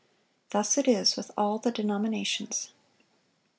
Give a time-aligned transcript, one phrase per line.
[0.51, 2.71] _Thus it is with all the denominations.